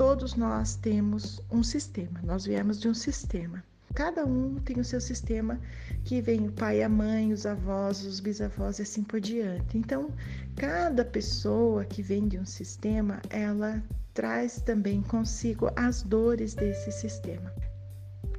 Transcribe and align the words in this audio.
todos 0.00 0.34
nós 0.34 0.76
temos 0.76 1.42
um 1.52 1.62
sistema, 1.62 2.22
nós 2.22 2.46
viemos 2.46 2.80
de 2.80 2.88
um 2.88 2.94
sistema. 2.94 3.62
Cada 3.94 4.24
um 4.24 4.54
tem 4.54 4.80
o 4.80 4.84
seu 4.84 4.98
sistema, 4.98 5.60
que 6.04 6.22
vem 6.22 6.48
o 6.48 6.52
pai, 6.52 6.82
a 6.82 6.88
mãe, 6.88 7.34
os 7.34 7.44
avós, 7.44 8.02
os 8.06 8.18
bisavós 8.18 8.78
e 8.78 8.82
assim 8.82 9.02
por 9.02 9.20
diante. 9.20 9.76
Então, 9.76 10.10
cada 10.56 11.04
pessoa 11.04 11.84
que 11.84 12.00
vem 12.00 12.26
de 12.28 12.38
um 12.38 12.46
sistema, 12.46 13.20
ela 13.28 13.82
traz 14.14 14.62
também 14.62 15.02
consigo 15.02 15.70
as 15.76 16.02
dores 16.02 16.54
desse 16.54 16.90
sistema. 16.90 17.52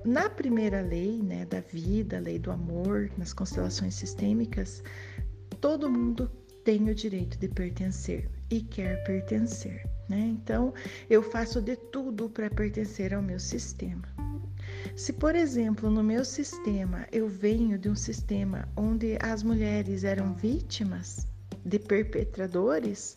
Na 0.03 0.31
primeira 0.31 0.81
lei 0.81 1.21
né, 1.21 1.45
da 1.45 1.59
vida, 1.59 2.17
lei 2.17 2.39
do 2.39 2.49
amor, 2.49 3.11
nas 3.19 3.33
constelações 3.33 3.93
sistêmicas, 3.93 4.81
todo 5.59 5.91
mundo 5.91 6.27
tem 6.65 6.89
o 6.89 6.95
direito 6.95 7.37
de 7.37 7.47
pertencer 7.49 8.27
e 8.49 8.61
quer 8.61 9.03
pertencer. 9.03 9.90
Né? 10.09 10.19
Então, 10.19 10.73
eu 11.09 11.23
faço 11.23 11.61
de 11.61 11.75
tudo 11.75 12.29
para 12.29 12.49
pertencer 12.49 13.13
ao 13.13 13.21
meu 13.21 13.39
sistema. 13.39 14.03
Se, 14.95 15.13
por 15.13 15.35
exemplo, 15.35 15.89
no 15.89 16.03
meu 16.03 16.25
sistema 16.25 17.07
eu 17.11 17.27
venho 17.27 17.77
de 17.77 17.89
um 17.89 17.95
sistema 17.95 18.67
onde 18.75 19.17
as 19.21 19.41
mulheres 19.41 20.03
eram 20.03 20.33
vítimas 20.33 21.27
de 21.63 21.79
perpetradores, 21.79 23.15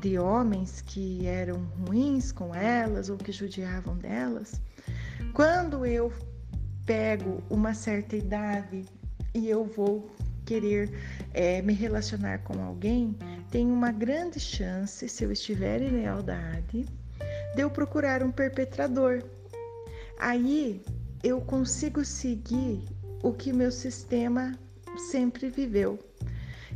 de 0.00 0.18
homens 0.18 0.80
que 0.82 1.26
eram 1.26 1.64
ruins 1.86 2.30
com 2.30 2.54
elas 2.54 3.08
ou 3.08 3.16
que 3.16 3.32
judiavam 3.32 3.96
delas, 3.96 4.60
quando 5.32 5.84
eu 5.84 6.12
pego 6.84 7.42
uma 7.50 7.74
certa 7.74 8.16
idade 8.16 8.84
e 9.34 9.48
eu 9.48 9.64
vou 9.64 10.10
querer 10.46 10.90
é, 11.34 11.60
me 11.60 11.74
relacionar 11.74 12.38
com 12.38 12.62
alguém, 12.64 13.14
tem 13.50 13.66
uma 13.66 13.92
grande 13.92 14.40
chance, 14.40 15.08
se 15.08 15.24
eu 15.24 15.32
estiver 15.32 15.82
em 15.82 15.90
lealdade, 15.90 16.86
de 17.54 17.60
eu 17.60 17.68
procurar 17.68 18.22
um 18.22 18.30
perpetrador. 18.30 19.22
Aí 20.18 20.80
eu 21.22 21.40
consigo 21.40 22.04
seguir 22.04 22.82
o 23.22 23.32
que 23.32 23.52
meu 23.52 23.70
sistema 23.70 24.58
sempre 25.10 25.50
viveu. 25.50 25.98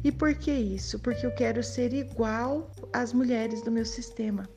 E 0.02 0.10
por 0.10 0.34
que 0.34 0.50
isso? 0.50 0.98
Porque 0.98 1.24
eu 1.24 1.34
quero 1.34 1.62
ser 1.62 1.92
igual 1.92 2.70
às 2.92 3.12
mulheres 3.12 3.62
do 3.62 3.70
meu 3.70 3.84
sistema. 3.84 4.48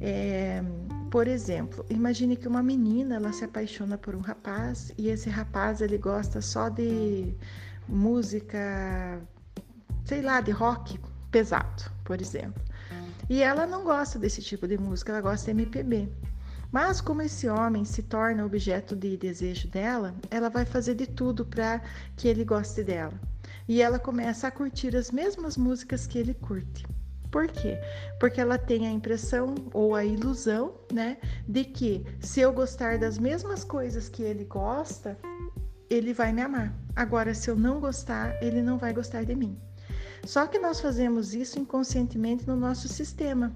É, 0.00 0.62
por 1.10 1.26
exemplo, 1.26 1.84
imagine 1.88 2.36
que 2.36 2.46
uma 2.46 2.62
menina 2.62 3.16
ela 3.16 3.32
se 3.32 3.44
apaixona 3.44 3.96
por 3.96 4.14
um 4.14 4.20
rapaz 4.20 4.92
e 4.98 5.08
esse 5.08 5.30
rapaz 5.30 5.80
ele 5.80 5.96
gosta 5.98 6.40
só 6.40 6.68
de 6.68 7.34
música, 7.88 9.20
sei 10.04 10.22
lá, 10.22 10.40
de 10.40 10.50
rock 10.50 10.98
pesado, 11.30 11.90
por 12.04 12.20
exemplo. 12.20 12.62
E 13.28 13.42
ela 13.42 13.66
não 13.66 13.84
gosta 13.84 14.18
desse 14.18 14.40
tipo 14.40 14.68
de 14.68 14.78
música, 14.78 15.12
ela 15.12 15.20
gosta 15.20 15.46
de 15.46 15.62
MPB. 15.62 16.08
Mas 16.70 17.00
como 17.00 17.22
esse 17.22 17.48
homem 17.48 17.84
se 17.84 18.02
torna 18.02 18.44
objeto 18.44 18.94
de 18.94 19.16
desejo 19.16 19.68
dela, 19.68 20.14
ela 20.30 20.48
vai 20.48 20.64
fazer 20.64 20.94
de 20.94 21.06
tudo 21.06 21.44
para 21.44 21.80
que 22.16 22.28
ele 22.28 22.44
goste 22.44 22.82
dela. 22.82 23.14
E 23.68 23.82
ela 23.82 23.98
começa 23.98 24.46
a 24.46 24.50
curtir 24.50 24.94
as 24.96 25.10
mesmas 25.10 25.56
músicas 25.56 26.06
que 26.06 26.18
ele 26.18 26.34
curte. 26.34 26.86
Por 27.30 27.48
quê? 27.48 27.78
Porque 28.20 28.40
ela 28.40 28.56
tem 28.56 28.86
a 28.86 28.90
impressão 28.90 29.54
ou 29.72 29.94
a 29.94 30.04
ilusão, 30.04 30.74
né, 30.92 31.18
de 31.46 31.64
que 31.64 32.06
se 32.20 32.40
eu 32.40 32.52
gostar 32.52 32.98
das 32.98 33.18
mesmas 33.18 33.64
coisas 33.64 34.08
que 34.08 34.22
ele 34.22 34.44
gosta, 34.44 35.18
ele 35.88 36.12
vai 36.12 36.32
me 36.32 36.42
amar. 36.42 36.74
Agora, 36.94 37.34
se 37.34 37.50
eu 37.50 37.56
não 37.56 37.80
gostar, 37.80 38.36
ele 38.42 38.62
não 38.62 38.78
vai 38.78 38.92
gostar 38.92 39.24
de 39.24 39.34
mim. 39.34 39.58
Só 40.24 40.46
que 40.46 40.58
nós 40.58 40.80
fazemos 40.80 41.34
isso 41.34 41.58
inconscientemente 41.58 42.46
no 42.46 42.56
nosso 42.56 42.88
sistema. 42.88 43.52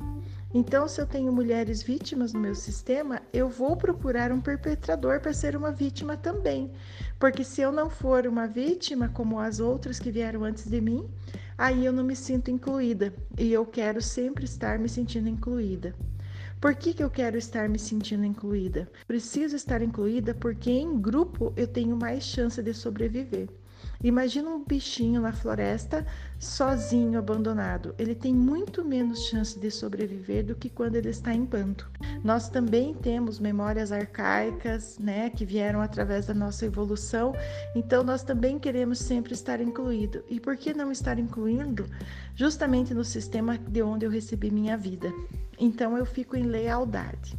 Então, 0.53 0.86
se 0.86 1.01
eu 1.01 1.06
tenho 1.06 1.33
mulheres 1.33 1.83
vítimas 1.83 2.33
no 2.33 2.41
meu 2.41 2.55
sistema, 2.55 3.20
eu 3.33 3.48
vou 3.48 3.77
procurar 3.77 4.31
um 4.31 4.41
perpetrador 4.41 5.20
para 5.20 5.33
ser 5.33 5.57
uma 5.57 5.73
vítima 5.73 6.17
também. 6.17 6.70
Porque 7.18 7.45
se 7.45 7.61
eu 7.61 7.73
não 7.73 7.89
for 7.89 8.27
uma 8.27 8.47
vítima 8.47 9.08
como 9.08 9.39
as 9.39 9.58
outras 9.58 9.98
que 9.98 10.11
vieram 10.11 10.45
antes 10.45 10.68
de 10.68 10.80
mim, 10.80 11.08
aí 11.57 11.85
eu 11.85 11.92
não 11.92 12.05
me 12.05 12.14
sinto 12.14 12.51
incluída. 12.51 13.12
E 13.39 13.52
eu 13.52 13.64
quero 13.67 14.01
sempre 14.01 14.45
estar 14.45 14.79
me 14.79 14.89
sentindo 14.89 15.29
incluída. 15.29 15.95
Por 16.61 16.75
que, 16.75 16.93
que 16.93 17.03
eu 17.03 17.09
quero 17.09 17.39
estar 17.39 17.71
me 17.71 17.79
sentindo 17.79 18.23
incluída? 18.23 18.87
Preciso 19.07 19.57
estar 19.57 19.81
incluída 19.81 20.35
porque 20.35 20.71
em 20.71 21.01
grupo 21.01 21.55
eu 21.57 21.67
tenho 21.67 21.97
mais 21.97 22.23
chance 22.23 22.63
de 22.63 22.75
sobreviver. 22.75 23.48
Imagina 24.05 24.51
um 24.51 24.63
bichinho 24.63 25.23
na 25.23 25.33
floresta 25.33 26.07
sozinho, 26.39 27.19
abandonado. 27.19 27.95
Ele 27.98 28.15
tem 28.15 28.35
muito 28.35 28.85
menos 28.85 29.27
chance 29.27 29.59
de 29.59 29.71
sobreviver 29.71 30.45
do 30.45 30.55
que 30.55 30.69
quando 30.69 30.97
ele 30.97 31.09
está 31.09 31.33
em 31.35 31.47
bando. 31.47 31.87
Nós 32.23 32.51
também 32.51 32.92
temos 32.92 33.39
memórias 33.39 33.91
arcaicas, 33.91 34.98
né, 34.98 35.31
que 35.31 35.47
vieram 35.47 35.81
através 35.81 36.27
da 36.27 36.35
nossa 36.35 36.67
evolução. 36.67 37.35
Então 37.75 38.05
nós 38.05 38.23
também 38.23 38.59
queremos 38.59 38.98
sempre 38.98 39.33
estar 39.33 39.63
incluído. 39.63 40.23
E 40.29 40.39
por 40.39 40.59
que 40.59 40.75
não 40.75 40.92
estar 40.92 41.19
incluindo? 41.19 41.87
Justamente 42.35 42.92
no 42.92 43.05
sistema 43.05 43.57
de 43.57 43.83
onde 43.83 44.05
eu 44.05 44.11
recebi 44.11 44.51
minha 44.51 44.77
vida. 44.77 45.11
Então 45.61 45.97
eu 45.97 46.07
fico 46.07 46.37
em 46.37 46.43
lealdade. 46.43 47.39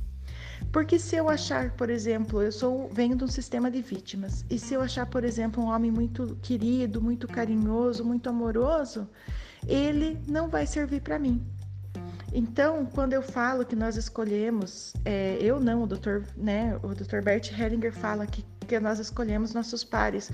Porque 0.72 0.98
se 0.98 1.18
eu 1.18 1.28
achar, 1.28 1.72
por 1.72 1.90
exemplo, 1.90 2.42
eu 2.42 2.52
sou 2.52 2.88
venho 2.94 3.16
de 3.16 3.24
um 3.26 3.28
sistema 3.28 3.70
de 3.70 3.82
vítimas, 3.82 4.46
e 4.50 4.58
se 4.58 4.74
eu 4.74 4.82
achar, 4.82 5.06
por 5.06 5.26
exemplo, 5.26 5.62
um 5.62 5.68
homem 5.68 5.92
muito 5.92 6.38
querido, 6.42 7.02
muito 7.02 7.28
carinhoso, 7.28 8.06
muito 8.06 8.30
amoroso, 8.30 9.10
ele 9.68 10.18
não 10.28 10.48
vai 10.48 10.66
servir 10.66 11.02
para 11.02 11.20
mim. 11.20 11.46
Então, 12.34 12.86
quando 12.86 13.12
eu 13.12 13.22
falo 13.22 13.66
que 13.66 13.76
nós 13.76 13.98
escolhemos, 13.98 14.94
é, 15.04 15.38
eu 15.42 15.60
não, 15.60 15.84
o 15.84 15.88
doutor, 15.88 16.26
né, 16.38 16.80
o 16.82 16.96
Dr. 16.96 17.22
Bert 17.22 17.52
Hellinger 17.52 17.92
fala 17.92 18.26
que, 18.26 18.46
que 18.66 18.80
nós 18.80 19.00
escolhemos 19.00 19.54
nossos 19.54 19.84
pares 19.84 20.32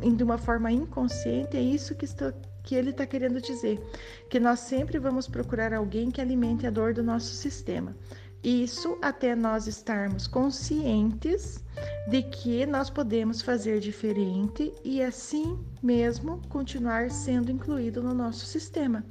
de 0.00 0.24
uma 0.24 0.38
forma 0.38 0.72
inconsciente, 0.72 1.56
é 1.56 1.60
isso 1.60 1.94
que, 1.94 2.04
estou, 2.04 2.32
que 2.66 2.74
ele 2.74 2.90
está 2.90 3.06
querendo 3.06 3.40
dizer, 3.40 3.80
que 4.28 4.40
nós 4.40 4.58
sempre 4.58 4.98
vamos 4.98 5.28
procurar 5.28 5.72
alguém 5.72 6.10
que 6.10 6.20
alimente 6.20 6.66
a 6.66 6.70
dor 6.70 6.92
do 6.92 7.02
nosso 7.02 7.32
sistema. 7.32 7.96
Isso 8.42 8.98
até 9.00 9.34
nós 9.34 9.66
estarmos 9.66 10.26
conscientes 10.26 11.64
de 12.08 12.22
que 12.22 12.66
nós 12.66 12.90
podemos 12.90 13.40
fazer 13.40 13.80
diferente 13.80 14.72
e 14.84 15.02
assim 15.02 15.58
mesmo 15.82 16.42
continuar 16.48 17.10
sendo 17.10 17.50
incluído 17.50 18.02
no 18.02 18.12
nosso 18.12 18.44
sistema. 18.44 19.04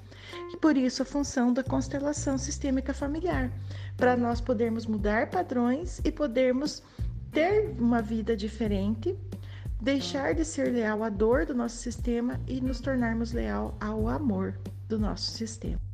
E 0.53 0.57
por 0.57 0.77
isso 0.77 1.01
a 1.01 1.05
função 1.05 1.53
da 1.53 1.63
constelação 1.63 2.37
sistêmica 2.37 2.93
familiar, 2.93 3.51
para 3.97 4.17
nós 4.17 4.41
podermos 4.41 4.85
mudar 4.85 5.29
padrões 5.29 6.01
e 6.03 6.11
podermos 6.11 6.83
ter 7.31 7.75
uma 7.77 8.01
vida 8.01 8.35
diferente, 8.35 9.17
deixar 9.81 10.33
de 10.33 10.43
ser 10.43 10.71
leal 10.71 11.03
à 11.03 11.09
dor 11.09 11.45
do 11.45 11.53
nosso 11.53 11.77
sistema 11.77 12.39
e 12.47 12.59
nos 12.61 12.79
tornarmos 12.79 13.31
leal 13.31 13.77
ao 13.79 14.07
amor 14.07 14.57
do 14.87 14.97
nosso 14.97 15.31
sistema. 15.31 15.84